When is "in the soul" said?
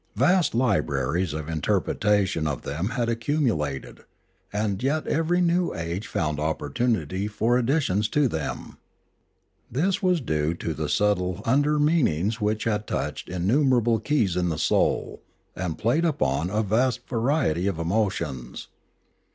14.35-15.21